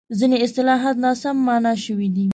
ځینې 0.19 0.37
اصطلاحات 0.45 0.95
ناسم 1.03 1.37
مانا 1.47 1.73
شوي 1.83 2.07
دي. 2.15 2.27